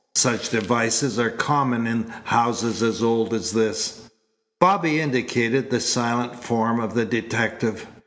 [0.15, 4.09] Such devices are common in houses as old as this."
[4.59, 7.85] Bobby indicated the silent form of the detective.